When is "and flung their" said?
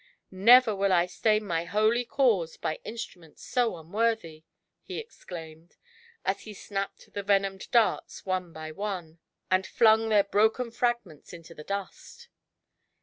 9.51-10.23